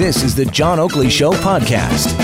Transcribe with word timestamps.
This 0.00 0.22
is 0.22 0.34
the 0.34 0.46
John 0.46 0.78
Oakley 0.78 1.10
Show 1.10 1.32
podcast. 1.32 2.18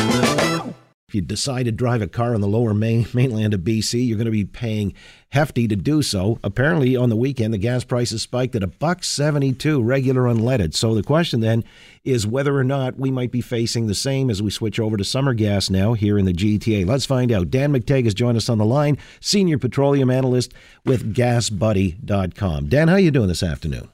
If 1.08 1.14
you 1.14 1.20
decide 1.20 1.64
to 1.64 1.72
drive 1.72 2.00
a 2.00 2.06
car 2.06 2.34
on 2.34 2.40
the 2.40 2.48
lower 2.48 2.72
main, 2.72 3.06
mainland 3.12 3.52
of 3.52 3.60
BC, 3.60 4.08
you're 4.08 4.16
going 4.16 4.24
to 4.24 4.30
be 4.30 4.46
paying 4.46 4.94
hefty 5.28 5.68
to 5.68 5.76
do 5.76 6.00
so. 6.00 6.38
Apparently, 6.42 6.96
on 6.96 7.10
the 7.10 7.16
weekend, 7.16 7.52
the 7.52 7.58
gas 7.58 7.84
prices 7.84 8.22
spiked 8.22 8.56
at 8.56 8.62
a 8.62 8.66
buck 8.66 9.04
seventy-two 9.04 9.82
regular 9.82 10.22
unleaded. 10.22 10.74
So 10.74 10.94
the 10.94 11.02
question 11.02 11.40
then 11.40 11.64
is 12.02 12.26
whether 12.26 12.56
or 12.56 12.64
not 12.64 12.98
we 12.98 13.10
might 13.10 13.30
be 13.30 13.42
facing 13.42 13.88
the 13.88 13.94
same 13.94 14.30
as 14.30 14.42
we 14.42 14.50
switch 14.50 14.80
over 14.80 14.96
to 14.96 15.04
summer 15.04 15.34
gas 15.34 15.68
now 15.68 15.92
here 15.92 16.18
in 16.18 16.24
the 16.24 16.32
GTA. 16.32 16.86
Let's 16.86 17.04
find 17.04 17.30
out. 17.30 17.50
Dan 17.50 17.74
McTeague 17.74 18.04
has 18.04 18.14
joined 18.14 18.38
us 18.38 18.48
on 18.48 18.56
the 18.56 18.64
line, 18.64 18.96
senior 19.20 19.58
petroleum 19.58 20.10
analyst 20.10 20.54
with 20.86 21.14
GasBuddy.com. 21.14 22.70
Dan, 22.70 22.88
how 22.88 22.94
are 22.94 23.00
you 23.00 23.10
doing 23.10 23.28
this 23.28 23.42
afternoon? 23.42 23.90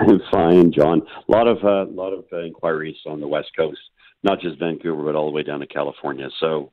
I'm 0.00 0.20
fine, 0.32 0.72
John. 0.72 1.02
A 1.28 1.32
lot 1.32 1.46
of 1.46 1.58
a 1.58 1.82
uh, 1.82 1.86
lot 1.86 2.12
of 2.12 2.24
uh, 2.32 2.40
inquiries 2.40 2.96
on 3.06 3.20
the 3.20 3.28
west 3.28 3.50
coast 3.56 3.80
not 4.22 4.40
just 4.40 4.58
Vancouver, 4.58 5.02
but 5.04 5.14
all 5.14 5.26
the 5.26 5.32
way 5.32 5.42
down 5.42 5.60
to 5.60 5.66
California. 5.66 6.28
So 6.40 6.72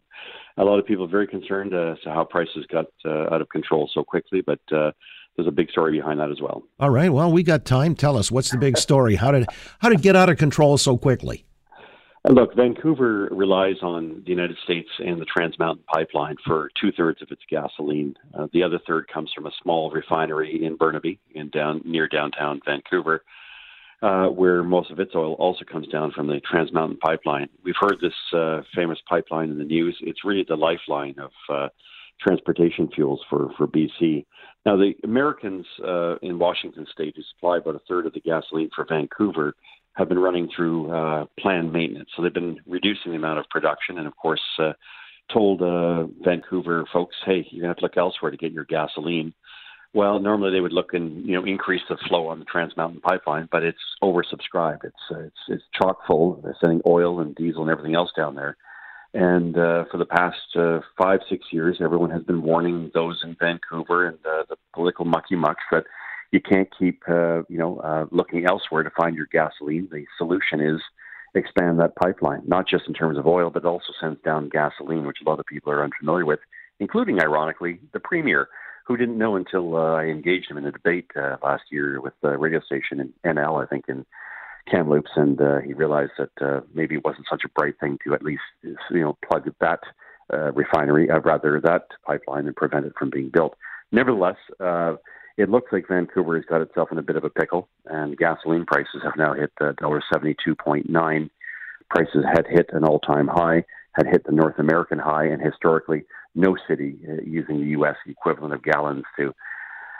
a 0.57 0.63
lot 0.63 0.79
of 0.79 0.85
people 0.85 1.07
very 1.07 1.27
concerned 1.27 1.73
as 1.73 1.99
to 2.01 2.09
how 2.09 2.23
prices 2.23 2.65
got 2.71 2.85
uh, 3.05 3.33
out 3.33 3.41
of 3.41 3.49
control 3.49 3.89
so 3.93 4.03
quickly, 4.03 4.41
but 4.41 4.59
uh, 4.71 4.91
there's 5.35 5.47
a 5.47 5.51
big 5.51 5.69
story 5.69 5.97
behind 5.97 6.19
that 6.19 6.31
as 6.31 6.41
well. 6.41 6.63
All 6.79 6.89
right. 6.89 7.09
Well, 7.09 7.31
we 7.31 7.43
got 7.43 7.63
time. 7.63 7.95
Tell 7.95 8.17
us 8.17 8.31
what's 8.31 8.49
the 8.49 8.57
big 8.57 8.77
story. 8.77 9.15
How 9.15 9.31
did 9.31 9.45
how 9.79 9.89
did 9.89 9.99
it 9.99 10.03
get 10.03 10.15
out 10.15 10.29
of 10.29 10.37
control 10.37 10.77
so 10.77 10.97
quickly? 10.97 11.45
Look, 12.29 12.55
Vancouver 12.55 13.29
relies 13.31 13.77
on 13.81 14.21
the 14.25 14.29
United 14.29 14.57
States 14.63 14.89
and 14.99 15.19
the 15.19 15.25
Trans 15.25 15.57
Mountain 15.59 15.85
Pipeline 15.93 16.35
for 16.45 16.69
two 16.79 16.91
thirds 16.91 17.21
of 17.21 17.29
its 17.31 17.41
gasoline. 17.49 18.15
Uh, 18.37 18.47
the 18.51 18.63
other 18.63 18.79
third 18.85 19.07
comes 19.07 19.31
from 19.33 19.45
a 19.45 19.51
small 19.63 19.89
refinery 19.91 20.65
in 20.65 20.75
Burnaby, 20.75 21.19
in 21.35 21.49
down 21.49 21.81
near 21.85 22.07
downtown 22.07 22.59
Vancouver 22.65 23.23
uh, 24.01 24.27
where 24.27 24.63
most 24.63 24.91
of 24.91 24.99
its 24.99 25.13
oil 25.15 25.33
also 25.33 25.65
comes 25.65 25.87
down 25.87 26.11
from 26.11 26.27
the 26.27 26.39
Trans 26.49 26.71
Mountain 26.71 26.97
Pipeline. 26.97 27.49
We've 27.63 27.75
heard 27.79 27.97
this 28.01 28.13
uh, 28.33 28.61
famous 28.75 28.99
pipeline 29.09 29.49
in 29.49 29.57
the 29.57 29.63
news. 29.63 29.97
It's 30.01 30.23
really 30.23 30.45
the 30.47 30.55
lifeline 30.55 31.15
of 31.19 31.31
uh, 31.49 31.69
transportation 32.21 32.89
fuels 32.93 33.21
for, 33.29 33.49
for 33.57 33.67
BC. 33.67 34.25
Now, 34.65 34.75
the 34.75 34.93
Americans 35.03 35.65
uh, 35.83 36.17
in 36.21 36.37
Washington 36.37 36.85
state 36.91 37.15
who 37.15 37.23
supply 37.33 37.57
about 37.57 37.75
a 37.75 37.81
third 37.87 38.05
of 38.05 38.13
the 38.13 38.19
gasoline 38.19 38.69
for 38.75 38.85
Vancouver 38.87 39.53
have 39.97 40.07
been 40.07 40.19
running 40.19 40.47
through 40.55 40.91
uh, 40.91 41.25
planned 41.39 41.73
maintenance. 41.73 42.09
So 42.15 42.21
they've 42.21 42.33
been 42.33 42.57
reducing 42.67 43.11
the 43.11 43.17
amount 43.17 43.39
of 43.39 43.49
production 43.49 43.97
and, 43.97 44.07
of 44.07 44.15
course, 44.15 44.41
uh, 44.59 44.73
told 45.33 45.61
uh, 45.61 46.05
Vancouver 46.23 46.85
folks, 46.93 47.15
hey, 47.25 47.45
you're 47.49 47.63
to 47.63 47.67
have 47.67 47.77
to 47.77 47.83
look 47.83 47.97
elsewhere 47.97 48.31
to 48.31 48.37
get 48.37 48.51
your 48.51 48.65
gasoline. 48.65 49.33
Well, 49.93 50.19
normally 50.19 50.51
they 50.51 50.61
would 50.61 50.73
look 50.73 50.93
and 50.93 51.25
you 51.25 51.33
know 51.33 51.45
increase 51.45 51.81
the 51.89 51.97
flow 52.07 52.27
on 52.27 52.39
the 52.39 52.45
Trans 52.45 52.77
Mountain 52.77 53.01
Pipeline, 53.01 53.49
but 53.51 53.63
it's 53.63 53.79
oversubscribed. 54.03 54.83
It's 54.83 54.95
uh, 55.09 55.19
it's 55.21 55.37
it's 55.47 55.63
chock 55.73 56.05
full. 56.05 56.39
They're 56.43 56.57
sending 56.61 56.81
oil 56.85 57.19
and 57.19 57.33
diesel 57.35 57.63
and 57.63 57.71
everything 57.71 57.95
else 57.95 58.11
down 58.15 58.35
there. 58.35 58.57
And 59.13 59.57
uh, 59.57 59.85
for 59.89 59.97
the 59.97 60.05
past 60.05 60.37
uh, 60.55 60.81
five 60.97 61.21
six 61.29 61.47
years, 61.51 61.77
everyone 61.81 62.11
has 62.11 62.21
been 62.21 62.43
warning 62.43 62.91
those 62.93 63.19
in 63.23 63.35
Vancouver 63.39 64.07
and 64.07 64.17
uh, 64.25 64.43
the 64.49 64.57
political 64.73 65.05
mucky 65.05 65.35
mucks 65.35 65.63
that 65.71 65.85
you 66.31 66.41
can't 66.41 66.69
keep 66.77 67.03
uh, 67.07 67.43
you 67.49 67.57
know 67.57 67.79
uh, 67.79 68.05
looking 68.11 68.45
elsewhere 68.45 68.83
to 68.83 68.91
find 68.91 69.15
your 69.15 69.27
gasoline. 69.31 69.87
The 69.91 70.05
solution 70.17 70.59
is 70.61 70.81
expand 71.35 71.79
that 71.79 71.95
pipeline, 71.95 72.41
not 72.47 72.67
just 72.67 72.87
in 72.87 72.93
terms 72.93 73.17
of 73.17 73.27
oil, 73.27 73.49
but 73.49 73.65
also 73.65 73.93
sends 73.99 74.21
down 74.23 74.49
gasoline, 74.49 75.05
which 75.05 75.17
a 75.25 75.29
lot 75.29 75.39
of 75.39 75.45
people 75.45 75.71
are 75.71 75.83
unfamiliar 75.83 76.25
with, 76.25 76.39
including, 76.79 77.21
ironically, 77.21 77.79
the 77.93 77.99
premier 77.99 78.49
who 78.85 78.97
didn't 78.97 79.17
know 79.17 79.35
until 79.35 79.75
uh, 79.75 79.95
I 79.95 80.05
engaged 80.05 80.49
him 80.49 80.57
in 80.57 80.65
a 80.65 80.71
debate 80.71 81.11
uh, 81.15 81.35
last 81.43 81.63
year 81.69 81.99
with 82.01 82.13
the 82.21 82.37
radio 82.37 82.61
station 82.61 82.99
in 82.99 83.13
NL, 83.35 83.61
I 83.61 83.67
think, 83.67 83.85
in 83.89 84.05
Kamloops, 84.71 85.11
and 85.15 85.39
uh, 85.41 85.59
he 85.59 85.73
realized 85.73 86.13
that 86.17 86.31
uh, 86.41 86.61
maybe 86.73 86.95
it 86.95 87.03
wasn't 87.03 87.27
such 87.29 87.43
a 87.45 87.49
bright 87.49 87.79
thing 87.79 87.97
to 88.05 88.13
at 88.13 88.23
least 88.23 88.41
you 88.63 88.75
know 88.91 89.17
plug 89.27 89.49
that 89.59 89.79
uh, 90.33 90.51
refinery, 90.53 91.09
uh, 91.09 91.19
rather 91.19 91.59
that 91.61 91.87
pipeline, 92.05 92.47
and 92.47 92.55
prevent 92.55 92.85
it 92.85 92.93
from 92.97 93.09
being 93.09 93.29
built. 93.29 93.55
Nevertheless, 93.91 94.37
uh, 94.59 94.95
it 95.37 95.49
looks 95.49 95.71
like 95.71 95.87
Vancouver 95.87 96.35
has 96.35 96.45
got 96.45 96.61
itself 96.61 96.89
in 96.91 96.97
a 96.97 97.03
bit 97.03 97.15
of 97.15 97.23
a 97.23 97.29
pickle, 97.29 97.69
and 97.85 98.17
gasoline 98.17 98.65
prices 98.65 99.01
have 99.03 99.13
now 99.17 99.33
hit 99.33 99.51
uh, 99.61 99.73
dollar 99.79 100.01
seventy 100.11 100.35
two 100.43 100.55
point 100.55 100.89
nine. 100.89 101.29
Prices 101.89 102.25
had 102.35 102.45
hit 102.49 102.69
an 102.73 102.83
all 102.83 102.99
time 102.99 103.27
high, 103.27 103.63
had 103.93 104.07
hit 104.07 104.25
the 104.25 104.31
North 104.31 104.59
American 104.59 104.99
high, 104.99 105.25
and 105.25 105.41
historically 105.41 106.03
no 106.35 106.55
city 106.67 106.99
uh, 107.09 107.21
using 107.23 107.59
the 107.59 107.67
U.S. 107.77 107.95
equivalent 108.05 108.53
of 108.53 108.63
gallons 108.63 109.05
to 109.17 109.33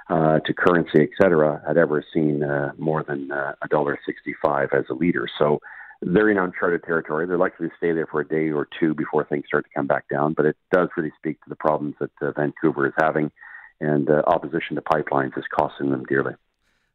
uh, 0.10 0.40
to 0.46 0.54
currency, 0.54 1.02
et 1.02 1.10
cetera, 1.22 1.62
had 1.68 1.78
ever 1.78 2.04
seen 2.14 2.44
uh, 2.44 2.72
more 2.78 3.04
than 3.04 3.32
uh, 3.32 3.54
a 3.62 3.68
dollar 3.68 3.98
sixty-five 4.06 4.70
as 4.74 4.86
a 4.90 4.94
liter. 4.94 5.28
So 5.40 5.60
they're 6.02 6.30
in 6.30 6.38
uncharted 6.38 6.84
territory. 6.84 7.26
They're 7.26 7.38
likely 7.38 7.68
to 7.68 7.74
stay 7.78 7.92
there 7.92 8.08
for 8.08 8.22
a 8.22 8.28
day 8.28 8.52
or 8.52 8.68
two 8.80 8.94
before 8.94 9.24
things 9.26 9.46
start 9.48 9.66
to 9.66 9.76
come 9.76 9.88
back 9.88 10.06
down. 10.10 10.34
But 10.34 10.46
it 10.46 10.56
does 10.72 10.90
really 10.96 11.12
speak 11.18 11.42
to 11.44 11.50
the 11.50 11.56
problems 11.56 11.96
that 12.00 12.12
uh, 12.22 12.32
Vancouver 12.32 12.88
is 12.88 12.94
having, 13.00 13.32
and 13.80 14.10
uh, 14.10 14.22
opposition 14.28 14.76
to 14.76 14.82
pipelines 14.82 15.38
is 15.38 15.46
costing 15.56 15.92
them 15.92 16.04
dearly. 16.06 16.34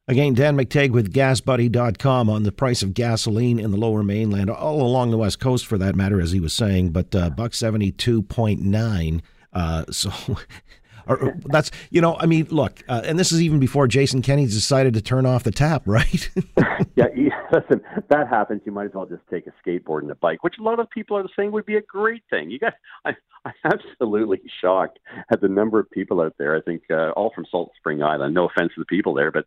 Again, 0.08 0.34
Dan 0.34 0.56
McTeague 0.56 0.90
with 0.90 1.12
GasBuddy.com 1.12 2.28
on 2.28 2.42
the 2.42 2.50
price 2.50 2.82
of 2.82 2.92
gasoline 2.92 3.60
in 3.60 3.70
the 3.70 3.76
lower 3.76 4.02
mainland, 4.02 4.50
all 4.50 4.82
along 4.82 5.12
the 5.12 5.16
west 5.16 5.38
coast 5.38 5.64
for 5.64 5.78
that 5.78 5.94
matter, 5.94 6.20
as 6.20 6.32
he 6.32 6.40
was 6.40 6.52
saying, 6.52 6.90
but 6.90 7.14
uh, 7.14 7.30
buck 7.30 7.52
72.9. 7.52 9.20
Uh, 9.52 9.84
so 9.90 10.10
or, 11.06 11.34
that's, 11.44 11.70
you 11.90 12.00
know, 12.00 12.16
I 12.18 12.26
mean, 12.26 12.46
look, 12.50 12.82
uh, 12.88 13.02
and 13.04 13.18
this 13.18 13.32
is 13.32 13.42
even 13.42 13.58
before 13.58 13.86
Jason 13.86 14.22
Kenney 14.22 14.46
decided 14.46 14.94
to 14.94 15.02
turn 15.02 15.26
off 15.26 15.44
the 15.44 15.50
tap, 15.50 15.82
right? 15.86 16.30
yeah, 16.96 17.06
listen, 17.52 17.80
that 18.08 18.28
happens. 18.28 18.62
You 18.64 18.72
might 18.72 18.86
as 18.86 18.94
well 18.94 19.06
just 19.06 19.22
take 19.30 19.46
a 19.46 19.52
skateboard 19.68 20.02
and 20.02 20.10
a 20.10 20.14
bike, 20.16 20.42
which 20.42 20.54
a 20.58 20.62
lot 20.62 20.80
of 20.80 20.90
people 20.90 21.16
are 21.16 21.24
saying 21.36 21.52
would 21.52 21.66
be 21.66 21.76
a 21.76 21.82
great 21.82 22.22
thing. 22.30 22.50
You 22.50 22.58
guys, 22.58 22.72
I, 23.04 23.12
I'm 23.44 23.54
absolutely 23.64 24.40
shocked 24.60 24.98
at 25.30 25.40
the 25.40 25.48
number 25.48 25.78
of 25.78 25.90
people 25.90 26.20
out 26.20 26.34
there. 26.38 26.56
I 26.56 26.60
think 26.60 26.82
uh, 26.90 27.10
all 27.10 27.32
from 27.34 27.46
Salt 27.50 27.72
Spring 27.76 28.02
Island. 28.02 28.34
No 28.34 28.48
offense 28.48 28.72
to 28.74 28.80
the 28.80 28.86
people 28.86 29.14
there, 29.14 29.30
but 29.30 29.46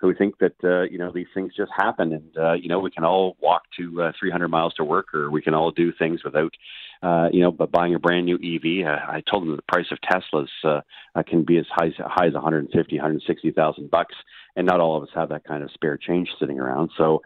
who 0.00 0.14
think 0.14 0.38
that 0.38 0.54
uh, 0.62 0.82
you 0.82 0.98
know 0.98 1.10
these 1.12 1.26
things 1.34 1.52
just 1.56 1.70
happen, 1.76 2.12
and 2.12 2.36
uh, 2.36 2.52
you 2.52 2.68
know 2.68 2.78
we 2.78 2.90
can 2.90 3.04
all 3.04 3.36
walk 3.40 3.62
to 3.78 4.02
uh, 4.02 4.12
300 4.18 4.48
miles 4.48 4.74
to 4.74 4.84
work, 4.84 5.14
or 5.14 5.30
we 5.30 5.42
can 5.42 5.54
all 5.54 5.70
do 5.70 5.92
things 5.92 6.22
without, 6.24 6.52
uh, 7.02 7.28
you 7.32 7.40
know, 7.40 7.50
but 7.50 7.70
buying 7.70 7.94
a 7.94 7.98
brand 7.98 8.26
new 8.26 8.36
EV. 8.36 8.86
Uh, 8.86 8.98
I 9.08 9.22
told 9.30 9.44
them 9.44 9.56
the 9.56 9.62
price 9.62 9.86
of 9.90 9.98
Teslas 10.00 10.48
uh, 10.64 10.80
uh, 11.14 11.22
can 11.26 11.44
be 11.44 11.58
as 11.58 11.66
high, 11.70 11.86
as 11.86 11.94
high 11.98 12.26
as 12.26 12.34
150, 12.34 12.96
160,000 12.96 13.90
bucks, 13.90 14.14
and 14.56 14.66
not 14.66 14.80
all 14.80 14.96
of 14.96 15.02
us 15.02 15.08
have 15.14 15.28
that 15.30 15.44
kind 15.44 15.62
of 15.62 15.70
spare 15.72 15.96
change 15.96 16.28
sitting 16.38 16.60
around. 16.60 16.90
So 16.96 17.22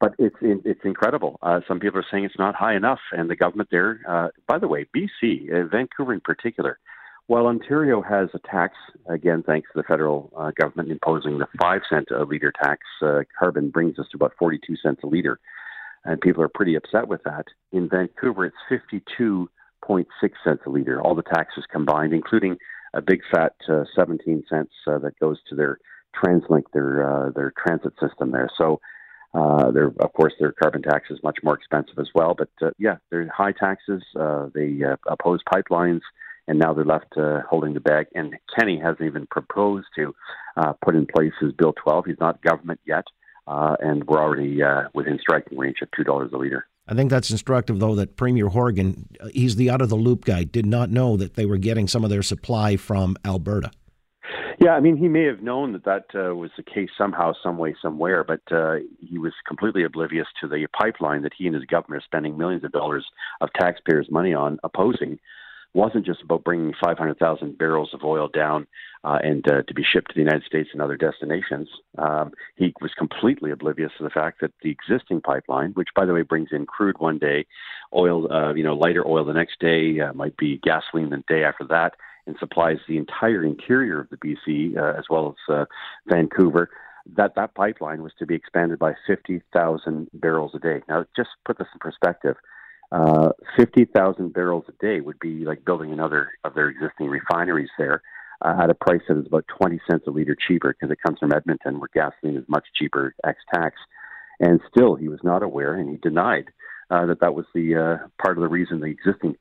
but 0.00 0.14
it's 0.18 0.36
it's 0.40 0.80
incredible. 0.84 1.38
Uh, 1.42 1.60
some 1.68 1.78
people 1.78 2.00
are 2.00 2.04
saying 2.10 2.24
it's 2.24 2.38
not 2.38 2.56
high 2.56 2.74
enough, 2.74 2.98
and 3.12 3.30
the 3.30 3.36
government 3.36 3.68
there. 3.70 4.00
Uh, 4.08 4.28
by 4.48 4.58
the 4.58 4.66
way, 4.66 4.84
BC, 4.96 5.48
uh, 5.52 5.68
Vancouver 5.68 6.12
in 6.12 6.20
particular, 6.20 6.80
while 7.28 7.46
Ontario 7.46 8.02
has 8.02 8.28
a 8.34 8.40
tax, 8.40 8.74
again, 9.08 9.44
thanks 9.46 9.68
to 9.72 9.78
the 9.80 9.84
federal 9.84 10.32
uh, 10.36 10.50
government 10.60 10.90
imposing 10.90 11.38
the 11.38 11.46
five 11.60 11.82
cent 11.88 12.08
a 12.10 12.24
liter 12.24 12.52
tax, 12.62 12.80
uh, 13.00 13.20
carbon 13.38 13.70
brings 13.70 13.96
us 13.98 14.06
to 14.10 14.16
about 14.16 14.32
42 14.38 14.74
cents 14.82 15.00
a 15.04 15.06
liter. 15.06 15.38
And 16.04 16.20
people 16.20 16.42
are 16.42 16.50
pretty 16.52 16.74
upset 16.74 17.06
with 17.06 17.22
that. 17.22 17.44
In 17.70 17.88
Vancouver, 17.88 18.44
it's 18.44 18.56
52.6 19.08 19.46
cents 20.44 20.62
a 20.66 20.68
liter, 20.68 21.00
all 21.00 21.14
the 21.14 21.22
taxes 21.22 21.64
combined, 21.70 22.12
including 22.12 22.56
a 22.92 23.00
big 23.00 23.20
fat 23.32 23.54
uh, 23.68 23.84
17 23.96 24.42
cents 24.50 24.72
uh, 24.88 24.98
that 24.98 25.16
goes 25.20 25.38
to 25.48 25.54
their 25.54 25.78
TransLink, 26.12 26.64
their, 26.72 27.08
uh, 27.08 27.30
their 27.30 27.52
transit 27.64 27.92
system 28.00 28.32
there. 28.32 28.50
So, 28.56 28.80
uh, 29.34 29.72
of 30.00 30.12
course, 30.12 30.34
their 30.38 30.52
carbon 30.52 30.82
tax 30.82 31.10
is 31.10 31.18
much 31.22 31.38
more 31.42 31.54
expensive 31.54 31.98
as 31.98 32.08
well. 32.14 32.34
But 32.36 32.50
uh, 32.60 32.70
yeah, 32.78 32.96
they're 33.10 33.28
high 33.28 33.52
taxes. 33.52 34.02
Uh, 34.18 34.48
they 34.54 34.80
uh, 34.84 34.96
oppose 35.06 35.40
pipelines 35.52 36.00
and 36.48 36.58
now 36.58 36.72
they're 36.72 36.84
left 36.84 37.16
uh, 37.16 37.40
holding 37.48 37.74
the 37.74 37.80
bag. 37.80 38.06
And 38.14 38.34
Kenney 38.56 38.78
hasn't 38.78 39.02
even 39.02 39.26
proposed 39.30 39.86
to 39.96 40.14
uh, 40.56 40.72
put 40.84 40.94
in 40.94 41.06
place 41.06 41.32
his 41.40 41.52
Bill 41.52 41.72
12. 41.82 42.06
He's 42.06 42.20
not 42.20 42.42
government 42.42 42.80
yet, 42.86 43.04
uh, 43.46 43.76
and 43.80 44.04
we're 44.04 44.20
already 44.20 44.62
uh, 44.62 44.82
within 44.94 45.18
striking 45.20 45.58
range 45.58 45.76
of 45.82 45.88
two 45.96 46.04
dollars 46.04 46.30
a 46.32 46.36
liter. 46.36 46.66
I 46.88 46.94
think 46.94 47.10
that's 47.10 47.30
instructive, 47.30 47.78
though, 47.78 47.94
that 47.94 48.16
Premier 48.16 48.48
Horgan, 48.48 49.08
he's 49.32 49.54
the 49.54 49.70
out 49.70 49.80
of 49.80 49.88
the 49.88 49.96
loop 49.96 50.24
guy, 50.24 50.42
did 50.42 50.66
not 50.66 50.90
know 50.90 51.16
that 51.16 51.34
they 51.34 51.46
were 51.46 51.58
getting 51.58 51.86
some 51.86 52.02
of 52.02 52.10
their 52.10 52.22
supply 52.22 52.76
from 52.76 53.16
Alberta. 53.24 53.70
Yeah, 54.60 54.72
I 54.72 54.80
mean, 54.80 54.96
he 54.96 55.08
may 55.08 55.24
have 55.24 55.42
known 55.42 55.72
that 55.72 55.84
that 55.84 56.06
uh, 56.14 56.34
was 56.34 56.50
the 56.56 56.62
case 56.62 56.90
somehow, 56.96 57.32
some 57.42 57.58
way, 57.58 57.74
somewhere, 57.80 58.24
but 58.24 58.40
uh, 58.50 58.76
he 59.00 59.18
was 59.18 59.32
completely 59.46 59.84
oblivious 59.84 60.26
to 60.40 60.48
the 60.48 60.66
pipeline 60.78 61.22
that 61.22 61.32
he 61.36 61.46
and 61.46 61.54
his 61.54 61.64
government 61.64 62.02
are 62.02 62.06
spending 62.06 62.36
millions 62.36 62.64
of 62.64 62.72
dollars 62.72 63.06
of 63.40 63.48
taxpayers' 63.54 64.10
money 64.10 64.34
on 64.34 64.58
opposing. 64.64 65.18
wasn't 65.74 66.04
just 66.04 66.22
about 66.22 66.44
bringing 66.44 66.74
500,000 66.84 67.56
barrels 67.56 67.90
of 67.94 68.04
oil 68.04 68.28
down 68.28 68.66
uh, 69.04 69.18
and 69.22 69.44
uh, 69.50 69.62
to 69.62 69.74
be 69.74 69.82
shipped 69.82 70.08
to 70.08 70.14
the 70.14 70.20
United 70.20 70.44
States 70.44 70.70
and 70.72 70.82
other 70.82 70.96
destinations. 70.96 71.68
Um, 71.98 72.32
he 72.56 72.74
was 72.80 72.92
completely 72.96 73.50
oblivious 73.50 73.92
to 73.98 74.04
the 74.04 74.10
fact 74.10 74.40
that 74.40 74.52
the 74.62 74.70
existing 74.70 75.22
pipeline, 75.22 75.70
which 75.72 75.88
by 75.96 76.04
the 76.04 76.12
way 76.12 76.22
brings 76.22 76.50
in 76.52 76.66
crude 76.66 76.98
one 76.98 77.18
day, 77.18 77.46
oil, 77.94 78.30
uh, 78.32 78.54
you 78.54 78.64
know, 78.64 78.74
lighter 78.74 79.06
oil 79.06 79.24
the 79.24 79.32
next 79.32 79.60
day, 79.60 80.00
uh, 80.00 80.12
might 80.12 80.36
be 80.36 80.60
gasoline 80.62 81.10
the 81.10 81.22
day 81.28 81.44
after 81.44 81.64
that 81.64 81.94
and 82.26 82.36
supplies 82.38 82.78
the 82.88 82.98
entire 82.98 83.44
interior 83.44 84.00
of 84.00 84.08
the 84.10 84.16
BC 84.16 84.76
uh, 84.76 84.98
as 84.98 85.04
well 85.10 85.34
as 85.48 85.54
uh, 85.54 85.64
Vancouver. 86.06 86.70
That 87.16 87.34
that 87.34 87.54
pipeline 87.54 88.02
was 88.02 88.12
to 88.20 88.26
be 88.26 88.36
expanded 88.36 88.78
by 88.78 88.94
50,000 89.06 90.08
barrels 90.14 90.52
a 90.54 90.60
day. 90.60 90.82
Now, 90.88 91.04
just 91.16 91.30
put 91.44 91.58
this 91.58 91.66
in 91.72 91.80
perspective. 91.80 92.36
Uh, 92.92 93.30
50,000 93.56 94.32
barrels 94.32 94.64
a 94.68 94.84
day 94.84 95.00
would 95.00 95.18
be 95.18 95.44
like 95.44 95.64
building 95.64 95.92
another 95.92 96.30
of 96.44 96.54
their 96.54 96.68
existing 96.68 97.08
refineries 97.08 97.70
there 97.78 98.02
uh, 98.44 98.54
at 98.62 98.70
a 98.70 98.74
price 98.74 99.00
that 99.08 99.18
is 99.18 99.26
about 99.26 99.46
20 99.58 99.80
cents 99.90 100.04
a 100.06 100.10
liter 100.10 100.36
cheaper 100.36 100.74
because 100.78 100.92
it 100.92 101.02
comes 101.04 101.18
from 101.18 101.32
Edmonton, 101.32 101.80
where 101.80 101.88
gasoline 101.94 102.36
is 102.36 102.44
much 102.48 102.66
cheaper 102.74 103.14
ex 103.26 103.38
tax. 103.52 103.76
And 104.40 104.60
still, 104.70 104.94
he 104.94 105.08
was 105.08 105.20
not 105.22 105.42
aware, 105.42 105.74
and 105.74 105.88
he 105.88 105.96
denied 105.96 106.50
uh, 106.90 107.06
that 107.06 107.20
that 107.20 107.34
was 107.34 107.46
the 107.54 107.76
uh, 107.76 108.06
part 108.22 108.36
of 108.36 108.42
the 108.42 108.48
reason 108.48 108.80
the 108.80 108.86
existing 108.86 109.36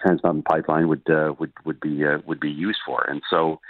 Trans 0.00 0.22
Mountain 0.22 0.42
Pipeline 0.42 0.88
would 0.88 1.08
uh, 1.10 1.34
would 1.38 1.52
would 1.64 1.80
be 1.80 2.04
uh, 2.04 2.18
would 2.26 2.40
be 2.40 2.50
used 2.50 2.80
for. 2.84 3.04
And 3.08 3.22
so, 3.30 3.60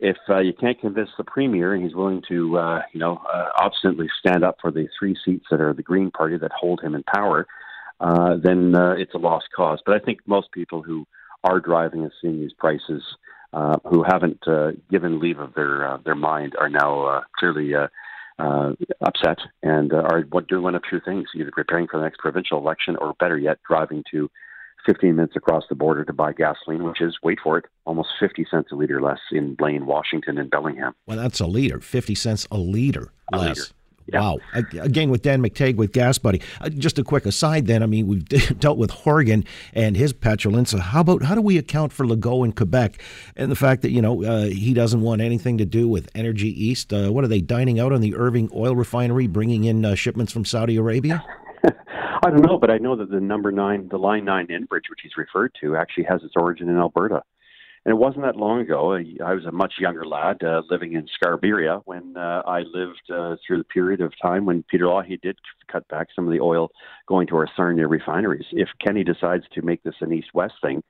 if 0.00 0.16
uh, 0.28 0.40
you 0.40 0.52
can't 0.52 0.80
convince 0.80 1.10
the 1.16 1.24
premier 1.24 1.74
and 1.74 1.82
he's 1.82 1.94
willing 1.94 2.22
to, 2.28 2.58
uh, 2.58 2.82
you 2.92 3.00
know, 3.00 3.22
uh, 3.32 3.48
obstinately 3.58 4.08
stand 4.18 4.44
up 4.44 4.56
for 4.60 4.70
the 4.70 4.88
three 4.98 5.16
seats 5.24 5.46
that 5.50 5.60
are 5.60 5.72
the 5.72 5.82
Green 5.82 6.10
Party 6.10 6.36
that 6.38 6.52
hold 6.52 6.80
him 6.80 6.94
in 6.94 7.02
power, 7.04 7.46
uh, 8.00 8.36
then 8.42 8.74
uh, 8.74 8.92
it's 8.92 9.14
a 9.14 9.18
lost 9.18 9.46
cause. 9.54 9.80
But 9.84 9.94
I 9.94 10.04
think 10.04 10.20
most 10.26 10.52
people 10.52 10.82
who 10.82 11.06
are 11.44 11.60
driving 11.60 12.02
and 12.02 12.12
seeing 12.20 12.40
these 12.40 12.52
prices, 12.52 13.02
uh, 13.52 13.76
who 13.88 14.02
haven't 14.02 14.46
uh, 14.48 14.72
given 14.90 15.20
leave 15.20 15.38
of 15.38 15.54
their 15.54 15.86
uh, 15.86 15.98
their 16.04 16.16
mind, 16.16 16.54
are 16.58 16.68
now 16.68 17.06
uh, 17.06 17.20
clearly. 17.38 17.74
Uh, 17.74 17.88
uh, 18.36 18.72
upset 19.06 19.38
and 19.62 19.92
uh, 19.92 19.98
are 20.10 20.24
doing 20.48 20.64
one 20.64 20.74
of 20.74 20.82
two 20.90 21.00
things: 21.04 21.28
either 21.36 21.52
preparing 21.52 21.86
for 21.86 21.98
the 21.98 22.02
next 22.02 22.18
provincial 22.18 22.58
election, 22.58 22.96
or 22.96 23.14
better 23.20 23.38
yet, 23.38 23.58
driving 23.68 24.02
to 24.10 24.28
15 24.86 25.16
minutes 25.16 25.36
across 25.36 25.64
the 25.68 25.74
border 25.74 26.04
to 26.04 26.12
buy 26.12 26.32
gasoline, 26.32 26.84
which 26.84 27.00
is, 27.00 27.16
wait 27.22 27.38
for 27.42 27.58
it, 27.58 27.64
almost 27.84 28.10
50 28.20 28.46
cents 28.50 28.70
a 28.72 28.74
liter 28.74 29.00
less 29.00 29.20
in 29.32 29.54
Blaine, 29.54 29.86
Washington, 29.86 30.38
and 30.38 30.50
Bellingham. 30.50 30.94
Well, 31.06 31.16
that's 31.16 31.40
a 31.40 31.46
liter, 31.46 31.80
50 31.80 32.14
cents 32.14 32.46
a 32.50 32.58
liter 32.58 33.12
a 33.32 33.38
less. 33.38 33.56
Liter. 33.58 33.74
Wow. 34.12 34.38
Again, 34.52 35.10
with 35.10 35.22
Dan 35.22 35.42
McTeague 35.42 35.76
with 35.76 35.92
Gas 35.92 36.18
Buddy. 36.18 36.42
Uh, 36.60 36.68
just 36.68 36.98
a 36.98 37.04
quick 37.04 37.24
aside 37.24 37.66
then. 37.66 37.82
I 37.82 37.86
mean, 37.86 38.06
we've 38.06 38.24
dealt 38.60 38.76
with 38.76 38.90
Horgan 38.90 39.44
and 39.72 39.96
his 39.96 40.12
petulance. 40.12 40.72
How 40.72 41.00
about 41.00 41.22
how 41.22 41.34
do 41.34 41.40
we 41.40 41.56
account 41.56 41.92
for 41.92 42.04
Legault 42.04 42.44
in 42.44 42.52
Quebec 42.52 43.00
and 43.36 43.50
the 43.50 43.56
fact 43.56 43.82
that, 43.82 43.90
you 43.90 44.02
know, 44.02 44.22
uh, 44.22 44.44
he 44.44 44.74
doesn't 44.74 45.00
want 45.00 45.22
anything 45.22 45.58
to 45.58 45.64
do 45.64 45.88
with 45.88 46.10
Energy 46.14 46.48
East? 46.48 46.92
Uh, 46.92 47.10
what 47.10 47.24
are 47.24 47.28
they 47.28 47.40
dining 47.40 47.80
out 47.80 47.92
on 47.92 48.02
the 48.02 48.14
Irving 48.14 48.50
oil 48.54 48.76
refinery, 48.76 49.26
bringing 49.26 49.64
in 49.64 49.84
uh, 49.84 49.94
shipments 49.94 50.32
from 50.32 50.44
Saudi 50.44 50.76
Arabia? 50.76 51.24
I 52.24 52.30
don't 52.30 52.46
know, 52.46 52.58
but 52.58 52.70
I 52.70 52.78
know 52.78 52.96
that 52.96 53.10
the 53.10 53.20
number 53.20 53.52
nine, 53.52 53.88
the 53.90 53.98
line 53.98 54.24
nine 54.24 54.46
Enbridge, 54.46 54.88
which 54.88 55.00
he's 55.02 55.12
referred 55.18 55.52
to, 55.60 55.76
actually 55.76 56.04
has 56.04 56.22
its 56.22 56.32
origin 56.36 56.70
in 56.70 56.78
Alberta. 56.78 57.20
And 57.84 57.92
it 57.92 57.96
wasn't 57.96 58.24
that 58.24 58.36
long 58.36 58.62
ago. 58.62 58.94
I 58.94 59.34
was 59.34 59.44
a 59.44 59.52
much 59.52 59.74
younger 59.78 60.06
lad 60.06 60.42
uh, 60.42 60.62
living 60.70 60.94
in 60.94 61.06
Scarberia 61.06 61.82
when 61.84 62.16
uh, 62.16 62.40
I 62.46 62.60
lived 62.60 63.02
uh, 63.10 63.36
through 63.46 63.58
the 63.58 63.64
period 63.64 64.00
of 64.00 64.14
time 64.22 64.46
when 64.46 64.64
Peter 64.70 64.86
Lougheed 64.86 65.20
did 65.20 65.36
cut 65.70 65.86
back 65.88 66.08
some 66.16 66.26
of 66.26 66.32
the 66.32 66.40
oil 66.40 66.70
going 67.06 67.26
to 67.26 67.36
our 67.36 67.48
Sarnia 67.54 67.86
refineries. 67.86 68.46
If 68.52 68.70
Kenney 68.82 69.04
decides 69.04 69.44
to 69.52 69.60
make 69.60 69.82
this 69.82 69.96
an 70.00 70.10
east-west 70.10 70.54
thing, 70.62 70.82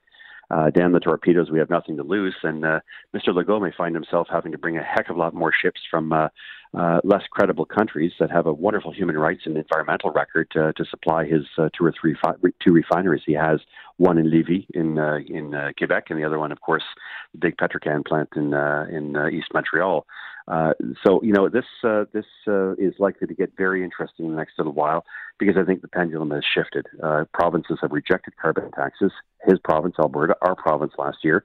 uh, 0.51 0.71
damn 0.71 0.93
the 0.93 1.01
torpedoes, 1.01 1.51
we 1.51 1.59
have 1.59 1.71
nothing 1.71 1.97
to 1.97 2.03
lose. 2.03 2.35
And 2.43 2.65
uh, 2.65 2.81
Mr. 3.15 3.29
Legault 3.29 3.63
may 3.63 3.73
find 3.77 3.95
himself 3.95 4.29
having 4.31 4.53
to 4.53 4.59
bring 4.59 4.77
a 4.77 4.83
heck 4.83 5.11
of 5.11 5.17
a 5.17 5.19
lot 5.19 5.35
more 5.35 5.53
ships 5.53 5.81
from 5.91 6.13
uh, 6.13 6.29
uh, 6.75 7.01
less 7.05 7.23
credible 7.31 7.65
countries 7.65 8.13
that 8.19 8.31
have 8.31 8.47
a 8.47 8.53
wonderful 8.53 8.93
human 8.93 9.17
rights 9.17 9.43
and 9.45 9.57
environmental 9.57 10.11
record 10.11 10.51
to, 10.51 10.73
to 10.73 10.85
supply 10.85 11.25
his 11.25 11.43
uh, 11.57 11.69
two 11.77 11.85
or 11.85 11.93
three 11.99 12.17
fi- 12.21 12.35
two 12.63 12.73
refineries. 12.73 13.23
He 13.25 13.35
has 13.35 13.61
one 13.97 14.19
in 14.19 14.27
Lévis 14.27 14.67
in 14.75 14.99
uh, 14.99 15.19
in 15.27 15.55
uh, 15.55 15.71
Quebec, 15.79 16.07
and 16.11 16.19
the 16.19 16.25
other 16.25 16.39
one, 16.39 16.53
of 16.53 16.61
course, 16.61 16.85
the 17.33 17.39
big 17.39 17.57
Petro-Can 17.57 18.03
plant 18.05 18.31
in 18.37 18.55
uh, 18.55 18.87
in 18.91 19.17
uh, 19.17 19.29
East 19.29 19.49
Montreal. 19.53 20.07
Uh, 20.47 20.75
so 21.05 21.23
you 21.23 21.33
know 21.33 21.49
this 21.49 21.65
uh, 21.85 22.05
this 22.13 22.27
uh, 22.47 22.73
is 22.73 22.95
likely 22.99 23.27
to 23.27 23.35
get 23.35 23.53
very 23.57 23.83
interesting 23.83 24.27
in 24.27 24.33
the 24.33 24.37
next 24.37 24.59
little 24.59 24.75
while 24.75 25.05
because 25.39 25.57
I 25.57 25.65
think 25.65 25.81
the 25.81 25.89
pendulum 25.89 26.31
has 26.33 26.45
shifted. 26.45 26.87
Uh, 27.03 27.25
provinces 27.33 27.79
have 27.81 27.93
rejected 27.93 28.35
carbon 28.41 28.71
taxes. 28.73 29.13
His 29.47 29.59
province, 29.65 29.95
Alberta, 29.99 30.37
our 30.43 30.55
province 30.55 30.93
last 30.99 31.19
year, 31.23 31.45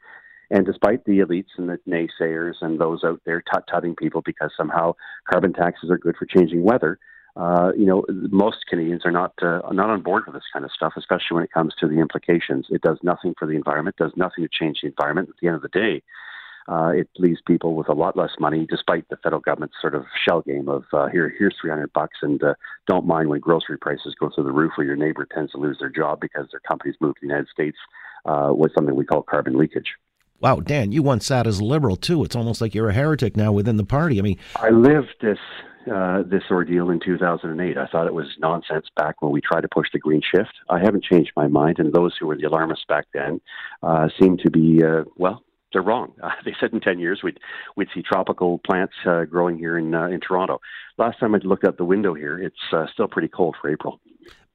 and 0.52 0.66
despite 0.66 1.06
the 1.06 1.20
elites 1.20 1.58
and 1.58 1.70
the 1.70 1.80
naysayers 1.88 2.56
and 2.62 2.80
those 2.80 3.04
out 3.04 3.22
there 3.26 3.42
tut-tutting 3.54 3.96
people 3.96 4.22
because 4.26 4.52
somehow 4.58 4.96
carbon 5.30 5.54
taxes 5.54 5.90
are 5.90 5.98
good 5.98 6.16
for 6.18 6.26
changing 6.26 6.64
weather, 6.64 7.00
uh, 7.40 7.72
you 7.78 7.86
know, 7.86 8.04
most 8.10 8.66
Canadians 8.70 9.04
are 9.06 9.12
not 9.12 9.32
uh, 9.42 9.62
not 9.72 9.90
on 9.90 10.02
board 10.02 10.24
with 10.26 10.36
this 10.36 10.44
kind 10.52 10.66
of 10.66 10.72
stuff, 10.72 10.94
especially 10.98 11.36
when 11.36 11.44
it 11.44 11.52
comes 11.54 11.74
to 11.80 11.88
the 11.88 12.00
implications. 12.00 12.68
It 12.70 12.82
does 12.82 12.98
nothing 13.02 13.34
for 13.40 13.48
the 13.48 13.56
environment, 13.56 13.96
does 13.96 14.12
nothing 14.18 14.44
to 14.44 14.50
change 14.52 14.80
the 14.82 14.90
environment. 14.90 15.30
At 15.30 15.36
the 15.42 15.48
end 15.48 15.56
of 15.56 15.62
the 15.62 15.70
day, 15.70 16.04
uh, 16.68 16.90
it 16.90 17.08
leaves 17.18 17.40
people 17.48 17.76
with 17.76 17.88
a 17.88 17.94
lot 17.94 18.18
less 18.18 18.32
money, 18.42 18.68
despite 18.70 19.08
the 19.08 19.16
federal 19.24 19.40
government's 19.40 19.78
sort 19.80 19.96
of 19.96 20.04
shell 20.28 20.42
game 20.42 20.68
of 20.68 20.84
uh, 20.92 21.08
here, 21.08 21.34
here's 21.40 21.56
300 21.62 21.94
bucks, 21.94 22.18
and 22.22 22.44
uh, 22.44 22.56
don't 22.88 23.08
mind 23.08 23.30
when 23.30 23.40
grocery 23.40 23.78
prices 23.78 24.14
go 24.20 24.30
through 24.36 24.44
the 24.44 24.52
roof, 24.52 24.74
or 24.78 24.84
your 24.84 24.98
neighbor 24.98 25.26
tends 25.34 25.54
to 25.54 25.58
lose 25.58 25.78
their 25.80 25.90
job 25.90 26.20
because 26.20 26.48
their 26.52 26.60
companies 26.60 26.96
moved 27.00 27.16
to 27.16 27.22
the 27.22 27.28
United 27.28 27.48
States 27.48 27.78
uh, 28.26 28.52
with 28.52 28.74
something 28.76 28.96
we 28.96 29.06
call 29.06 29.24
carbon 29.24 29.58
leakage. 29.58 29.96
Wow, 30.42 30.60
Dan, 30.60 30.92
you 30.92 31.04
once 31.04 31.26
sat 31.26 31.48
as 31.48 31.60
a 31.60 31.66
liberal 31.66 31.96
too. 31.96 32.24
It's 32.24 32.36
almost 32.36 32.62
like 32.62 32.76
you're 32.76 32.90
a 32.90 32.94
heretic 32.94 33.36
now 33.36 33.52
within 33.52 33.78
the 33.78 33.86
party. 33.86 34.20
I 34.20 34.22
mean, 34.22 34.38
I 34.58 34.70
lived 34.70 35.16
this 35.22 35.40
uh, 35.92 36.24
this 36.24 36.44
ordeal 36.52 36.90
in 36.90 37.00
2008. 37.00 37.78
I 37.78 37.88
thought 37.88 38.08
it 38.08 38.14
was 38.14 38.28
nonsense 38.40 38.88
back 38.96 39.22
when 39.22 39.32
we 39.32 39.42
tried 39.42 39.62
to 39.62 39.68
push 39.70 39.88
the 39.92 40.00
green 40.00 40.22
shift. 40.22 40.52
I 40.70 40.80
haven't 40.80 41.04
changed 41.04 41.32
my 41.36 41.48
mind, 41.48 41.80
and 41.80 41.94
those 41.94 42.16
who 42.20 42.28
were 42.28 42.38
the 42.38 42.44
alarmists 42.44 42.86
back 42.88 43.08
then 43.14 43.42
uh, 43.84 44.10
seem 44.20 44.38
to 44.38 44.52
be 44.52 44.84
uh, 44.84 45.04
well. 45.16 45.44
They're 45.72 45.82
wrong. 45.84 46.14
Uh, 46.22 46.32
they 46.46 46.56
said 46.60 46.74
in 46.74 46.80
10 46.80 47.00
years 47.00 47.22
we'd 47.24 47.40
we'd 47.76 47.90
see 47.94 48.02
tropical 48.02 48.60
plants 48.60 48.94
uh, 49.06 49.26
growing 49.26 49.58
here 49.58 49.78
in 49.78 49.94
uh, 49.94 50.08
in 50.08 50.20
Toronto. 50.20 50.60
Last 50.98 51.20
time 51.20 51.36
I 51.36 51.40
looked 51.40 51.66
out 51.66 51.78
the 51.78 51.86
window 51.86 52.14
here, 52.14 52.38
it's 52.38 52.74
uh, 52.74 52.86
still 52.94 53.08
pretty 53.08 53.30
cold 53.30 53.56
for 53.62 53.70
April. 53.70 54.00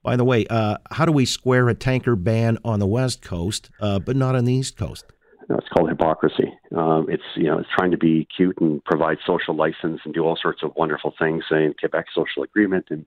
By 0.03 0.17
the 0.17 0.25
way, 0.25 0.47
uh, 0.51 0.77
how 0.91 1.07
do 1.07 1.13
we 1.13 1.25
square 1.25 1.67
a 1.71 1.75
tanker 1.75 2.15
ban 2.15 2.59
on 2.63 2.79
the 2.79 2.87
west 2.87 3.23
coast, 3.23 3.71
uh, 3.81 3.99
but 3.99 4.17
not 4.17 4.35
on 4.35 4.45
the 4.45 4.53
east 4.53 4.77
coast? 4.77 5.07
You 5.49 5.55
know, 5.55 5.59
it's 5.59 5.69
called 5.69 5.91
hypocrisy. 5.91 6.53
Um, 6.75 7.07
it's 7.09 7.23
you 7.37 7.45
know 7.45 7.59
it's 7.59 7.69
trying 7.77 7.91
to 7.91 7.99
be 7.99 8.27
cute 8.35 8.57
and 8.61 8.83
provide 8.85 9.19
social 9.27 9.55
license 9.55 10.01
and 10.05 10.15
do 10.15 10.25
all 10.25 10.39
sorts 10.41 10.63
of 10.63 10.75
wonderful 10.75 11.13
things. 11.19 11.45
In 11.51 11.75
Quebec, 11.79 12.07
social 12.15 12.43
agreement, 12.43 12.87
and 12.89 13.05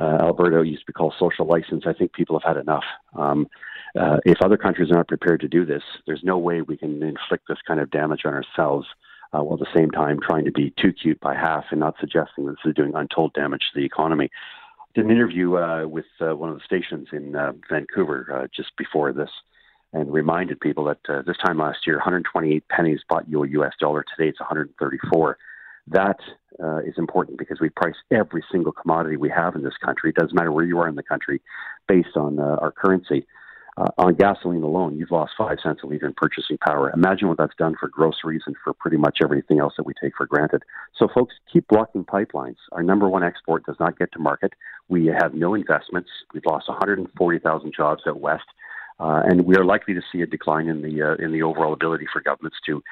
uh, 0.00 0.18
Alberta 0.22 0.66
used 0.66 0.82
to 0.82 0.86
be 0.86 0.94
called 0.94 1.14
social 1.18 1.46
license. 1.46 1.84
I 1.86 1.92
think 1.92 2.14
people 2.14 2.38
have 2.38 2.56
had 2.56 2.60
enough. 2.60 2.84
Um, 3.14 3.46
uh, 3.98 4.18
if 4.24 4.40
other 4.42 4.56
countries 4.56 4.90
are 4.90 4.96
not 4.96 5.08
prepared 5.08 5.40
to 5.40 5.48
do 5.48 5.66
this, 5.66 5.82
there's 6.06 6.22
no 6.22 6.38
way 6.38 6.62
we 6.62 6.78
can 6.78 7.02
inflict 7.02 7.48
this 7.48 7.58
kind 7.66 7.80
of 7.80 7.90
damage 7.90 8.22
on 8.24 8.32
ourselves. 8.32 8.86
Uh, 9.32 9.42
while 9.42 9.54
at 9.54 9.60
the 9.60 9.78
same 9.78 9.90
time 9.90 10.20
trying 10.20 10.44
to 10.44 10.52
be 10.52 10.72
too 10.80 10.92
cute 10.92 11.18
by 11.20 11.34
half 11.34 11.64
and 11.72 11.80
not 11.80 11.96
suggesting 11.98 12.46
that 12.46 12.52
this 12.52 12.70
is 12.70 12.74
doing 12.74 12.92
untold 12.94 13.32
damage 13.34 13.62
to 13.72 13.80
the 13.80 13.84
economy. 13.84 14.30
Did 14.94 15.04
an 15.04 15.10
interview 15.10 15.56
uh, 15.56 15.84
with 15.86 16.06
uh, 16.20 16.36
one 16.36 16.48
of 16.48 16.56
the 16.56 16.64
stations 16.64 17.08
in 17.12 17.34
uh, 17.34 17.52
Vancouver 17.68 18.26
uh, 18.32 18.46
just 18.54 18.70
before 18.78 19.12
this, 19.12 19.28
and 19.92 20.12
reminded 20.12 20.60
people 20.60 20.84
that 20.84 20.98
uh, 21.08 21.22
this 21.26 21.36
time 21.44 21.58
last 21.58 21.78
year, 21.86 21.96
128 21.96 22.68
pennies 22.68 23.00
bought 23.08 23.28
you 23.28 23.42
a 23.42 23.48
U.S. 23.50 23.72
dollar. 23.80 24.04
Today, 24.16 24.28
it's 24.28 24.40
134. 24.40 25.38
That 25.88 26.18
uh, 26.62 26.78
is 26.78 26.94
important 26.96 27.38
because 27.38 27.60
we 27.60 27.68
price 27.68 27.94
every 28.10 28.42
single 28.50 28.72
commodity 28.72 29.16
we 29.16 29.30
have 29.30 29.54
in 29.54 29.62
this 29.62 29.76
country. 29.84 30.10
It 30.10 30.16
doesn't 30.16 30.34
matter 30.34 30.52
where 30.52 30.64
you 30.64 30.78
are 30.78 30.88
in 30.88 30.96
the 30.96 31.02
country, 31.02 31.40
based 31.88 32.16
on 32.16 32.38
uh, 32.38 32.56
our 32.60 32.72
currency. 32.72 33.26
Uh, 33.78 33.84
on 33.98 34.14
gasoline 34.14 34.62
alone, 34.62 34.96
you've 34.96 35.10
lost 35.10 35.32
five 35.36 35.58
cents 35.62 35.80
a 35.84 35.86
liter 35.86 36.06
in 36.06 36.14
purchasing 36.16 36.56
power. 36.66 36.90
Imagine 36.94 37.28
what 37.28 37.36
that's 37.36 37.54
done 37.58 37.74
for 37.78 37.88
groceries 37.88 38.40
and 38.46 38.56
for 38.64 38.72
pretty 38.72 38.96
much 38.96 39.18
everything 39.22 39.60
else 39.60 39.74
that 39.76 39.84
we 39.84 39.92
take 40.02 40.16
for 40.16 40.24
granted. 40.24 40.62
So, 40.98 41.08
folks, 41.14 41.34
keep 41.52 41.68
blocking 41.68 42.02
pipelines. 42.02 42.56
Our 42.72 42.82
number 42.82 43.06
one 43.06 43.22
export 43.22 43.66
does 43.66 43.76
not 43.78 43.98
get 43.98 44.10
to 44.12 44.18
market. 44.18 44.54
We 44.88 45.06
have 45.06 45.34
no 45.34 45.52
investments. 45.52 46.08
We've 46.32 46.46
lost 46.46 46.70
140,000 46.70 47.74
jobs 47.76 48.02
out 48.06 48.18
west. 48.18 48.46
Uh, 48.98 49.22
and 49.24 49.44
we 49.44 49.56
are 49.56 49.64
likely 49.64 49.94
to 49.94 50.02
see 50.10 50.22
a 50.22 50.26
decline 50.26 50.68
in 50.68 50.82
the 50.82 51.02
uh, 51.02 51.24
in 51.24 51.32
the 51.32 51.42
overall 51.42 51.72
ability 51.72 52.06
for 52.12 52.20
governments 52.20 52.56
to 52.66 52.82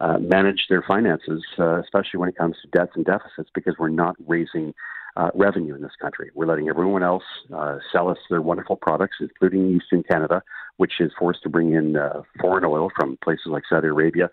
uh, 0.00 0.18
manage 0.18 0.66
their 0.68 0.82
finances, 0.82 1.42
uh, 1.58 1.80
especially 1.80 2.18
when 2.18 2.28
it 2.28 2.36
comes 2.36 2.56
to 2.62 2.68
debts 2.68 2.92
and 2.96 3.04
deficits, 3.04 3.50
because 3.54 3.74
we're 3.78 3.88
not 3.88 4.16
raising 4.26 4.74
uh, 5.16 5.30
revenue 5.34 5.74
in 5.74 5.82
this 5.82 5.96
country. 6.00 6.30
We're 6.34 6.46
letting 6.46 6.68
everyone 6.68 7.02
else 7.02 7.24
uh, 7.54 7.78
sell 7.92 8.08
us 8.08 8.18
their 8.28 8.42
wonderful 8.42 8.76
products, 8.76 9.16
including 9.20 9.74
Eastern 9.74 10.02
Canada, 10.02 10.42
which 10.76 11.00
is 11.00 11.12
forced 11.18 11.42
to 11.44 11.48
bring 11.48 11.72
in 11.72 11.96
foreign 12.40 12.64
oil 12.64 12.90
from 12.94 13.16
places 13.22 13.46
like 13.46 13.62
Saudi 13.68 13.88
Arabia 13.88 14.28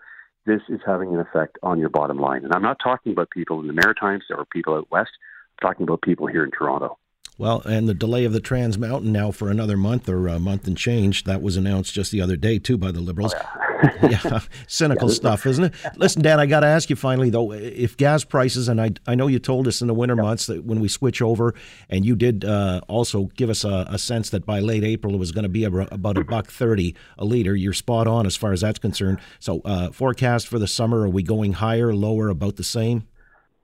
this 0.46 0.60
is 0.68 0.80
having 0.84 1.14
an 1.14 1.20
effect 1.20 1.58
on 1.62 1.78
your 1.78 1.88
bottom 1.88 2.18
line. 2.18 2.44
And 2.44 2.52
I'm 2.52 2.62
not 2.62 2.78
talking 2.82 3.12
about 3.12 3.30
people 3.30 3.60
in 3.60 3.66
the 3.66 3.72
Maritimes 3.72 4.24
or 4.30 4.44
people 4.46 4.74
out 4.74 4.90
west. 4.90 5.10
I'm 5.52 5.68
talking 5.68 5.84
about 5.84 6.02
people 6.02 6.26
here 6.26 6.44
in 6.44 6.50
Toronto. 6.50 6.98
Well, 7.38 7.62
and 7.62 7.88
the 7.88 7.94
delay 7.94 8.24
of 8.24 8.32
the 8.32 8.40
Trans 8.40 8.76
Mountain 8.76 9.10
now 9.10 9.30
for 9.30 9.50
another 9.50 9.76
month 9.76 10.08
or 10.08 10.28
a 10.28 10.38
month 10.38 10.66
and 10.66 10.76
change, 10.76 11.24
that 11.24 11.40
was 11.40 11.56
announced 11.56 11.94
just 11.94 12.12
the 12.12 12.20
other 12.20 12.36
day, 12.36 12.58
too, 12.58 12.76
by 12.76 12.92
the 12.92 13.00
Liberals. 13.00 13.34
Oh, 13.34 13.92
yeah. 14.02 14.20
yeah. 14.24 14.40
cynical 14.66 15.08
yeah, 15.08 15.14
stuff, 15.14 15.46
isn't 15.46 15.64
it? 15.64 15.74
Listen, 15.96 16.20
Dan, 16.22 16.38
I 16.38 16.46
got 16.46 16.60
to 16.60 16.66
ask 16.66 16.90
you 16.90 16.96
finally, 16.96 17.30
though, 17.30 17.52
if 17.52 17.96
gas 17.96 18.22
prices, 18.22 18.68
and 18.68 18.80
I, 18.80 18.90
I 19.06 19.14
know 19.14 19.28
you 19.28 19.38
told 19.38 19.66
us 19.66 19.80
in 19.80 19.86
the 19.86 19.94
winter 19.94 20.14
months 20.14 20.46
that 20.46 20.64
when 20.64 20.80
we 20.80 20.88
switch 20.88 21.22
over, 21.22 21.54
and 21.88 22.04
you 22.04 22.16
did 22.16 22.44
uh, 22.44 22.82
also 22.86 23.24
give 23.36 23.48
us 23.48 23.64
a, 23.64 23.86
a, 23.88 23.98
sense 23.98 24.30
that 24.30 24.44
by 24.44 24.60
late 24.60 24.84
April 24.84 25.14
it 25.14 25.18
was 25.18 25.32
going 25.32 25.44
to 25.44 25.48
be 25.48 25.64
about 25.64 26.18
a 26.18 26.24
buck 26.24 26.48
30 26.48 26.94
a 27.18 27.24
liter. 27.24 27.56
You're 27.56 27.72
spot 27.72 28.06
on 28.06 28.26
as 28.26 28.36
far 28.36 28.52
as 28.52 28.60
that's 28.60 28.78
concerned. 28.78 29.18
So, 29.38 29.62
uh, 29.64 29.90
forecast 29.90 30.48
for 30.48 30.58
the 30.58 30.68
summer, 30.68 31.02
are 31.02 31.08
we 31.08 31.22
going 31.22 31.54
higher, 31.54 31.94
lower, 31.94 32.28
about 32.28 32.56
the 32.56 32.64
same? 32.64 33.06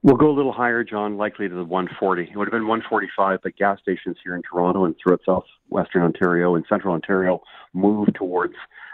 We'll 0.01 0.15
go 0.15 0.29
a 0.29 0.35
little 0.35 0.53
higher, 0.53 0.85
John, 0.85 1.17
likely 1.17 1.49
to 1.49 1.55
the 1.55 1.63
140. 1.65 2.23
It 2.31 2.37
would 2.37 2.47
have 2.47 2.53
been 2.53 2.67
145, 2.67 3.39
but 3.43 3.57
gas 3.57 3.79
stations 3.81 4.15
here 4.23 4.33
in 4.33 4.41
Toronto 4.41 4.85
and 4.85 4.95
throughout 4.95 5.19
southwestern 5.25 6.03
Ontario 6.03 6.55
and 6.55 6.63
central 6.69 6.93
Ontario 6.93 7.41
moved 7.73 8.15
towards 8.15 8.53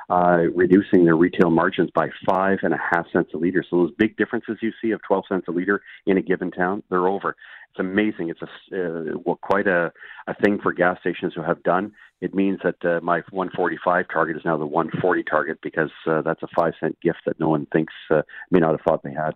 uh, 0.09 0.37
reducing 0.55 1.05
their 1.05 1.15
retail 1.15 1.51
margins 1.51 1.91
by 1.93 2.09
five 2.27 2.57
and 2.63 2.73
a 2.73 2.77
half 2.77 3.05
cents 3.13 3.29
a 3.35 3.37
liter. 3.37 3.63
So 3.69 3.77
those 3.77 3.91
big 3.99 4.17
differences 4.17 4.57
you 4.63 4.71
see 4.81 4.91
of 4.91 5.01
12 5.03 5.25
cents 5.29 5.45
a 5.47 5.51
liter 5.51 5.81
in 6.07 6.17
a 6.17 6.23
given 6.23 6.49
town, 6.49 6.81
they're 6.89 7.07
over. 7.07 7.35
It's 7.69 7.79
amazing. 7.79 8.29
It's 8.29 8.41
a 8.41 9.11
uh, 9.21 9.35
quite 9.35 9.67
a, 9.67 9.91
a 10.25 10.33
thing 10.43 10.59
for 10.61 10.73
gas 10.73 10.97
stations 11.01 11.35
to 11.35 11.43
have 11.43 11.61
done. 11.61 11.91
It 12.21 12.33
means 12.33 12.59
that 12.63 12.83
uh, 12.83 12.99
my 13.03 13.21
145 13.29 14.05
target 14.11 14.37
is 14.37 14.43
now 14.43 14.57
the 14.57 14.65
140 14.65 15.23
target 15.23 15.59
because 15.61 15.91
uh, 16.07 16.23
that's 16.23 16.41
a 16.41 16.47
five 16.55 16.73
cent 16.79 16.99
gift 17.01 17.19
that 17.27 17.39
no 17.39 17.49
one 17.49 17.67
thinks 17.71 17.93
uh, 18.09 18.23
may 18.49 18.59
not 18.59 18.71
have 18.71 18.81
thought 18.87 19.03
they 19.03 19.13
had. 19.13 19.33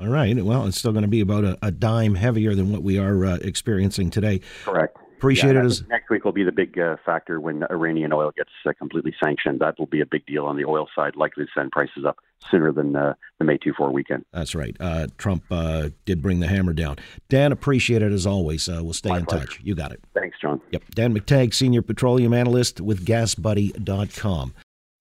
All 0.00 0.08
right. 0.08 0.36
Well, 0.42 0.66
it's 0.66 0.78
still 0.78 0.92
going 0.92 1.02
to 1.02 1.08
be 1.08 1.20
about 1.20 1.44
a, 1.44 1.58
a 1.62 1.70
dime 1.70 2.14
heavier 2.14 2.54
than 2.54 2.72
what 2.72 2.82
we 2.82 2.98
are 2.98 3.24
uh, 3.24 3.38
experiencing 3.42 4.10
today. 4.10 4.40
Correct. 4.64 4.96
Appreciate 5.22 5.54
yeah, 5.54 5.60
it. 5.60 5.66
As... 5.66 5.86
Next 5.88 6.10
week 6.10 6.24
will 6.24 6.32
be 6.32 6.42
the 6.42 6.50
big 6.50 6.76
uh, 6.76 6.96
factor 7.06 7.40
when 7.40 7.62
Iranian 7.70 8.12
oil 8.12 8.32
gets 8.36 8.50
uh, 8.66 8.72
completely 8.72 9.14
sanctioned. 9.22 9.60
That 9.60 9.78
will 9.78 9.86
be 9.86 10.00
a 10.00 10.06
big 10.06 10.26
deal 10.26 10.46
on 10.46 10.56
the 10.56 10.64
oil 10.64 10.88
side, 10.96 11.14
likely 11.14 11.44
to 11.44 11.50
send 11.56 11.70
prices 11.70 12.04
up 12.04 12.18
sooner 12.50 12.72
than 12.72 12.96
uh, 12.96 13.14
the 13.38 13.44
May 13.44 13.56
2 13.56 13.72
4 13.76 13.92
weekend. 13.92 14.24
That's 14.32 14.56
right. 14.56 14.76
Uh, 14.80 15.06
Trump 15.18 15.44
uh, 15.48 15.90
did 16.06 16.22
bring 16.22 16.40
the 16.40 16.48
hammer 16.48 16.72
down. 16.72 16.96
Dan, 17.28 17.52
appreciate 17.52 18.02
it 18.02 18.10
as 18.10 18.26
always. 18.26 18.68
Uh, 18.68 18.80
we'll 18.82 18.94
stay 18.94 19.10
My 19.10 19.18
in 19.18 19.26
pleasure. 19.26 19.46
touch. 19.46 19.60
You 19.62 19.76
got 19.76 19.92
it. 19.92 20.00
Thanks, 20.12 20.38
John. 20.42 20.60
Yep. 20.72 20.82
Dan 20.96 21.16
McTeague, 21.16 21.54
Senior 21.54 21.82
Petroleum 21.82 22.34
Analyst 22.34 22.80
with 22.80 23.06
GasBuddy.com. 23.06 24.54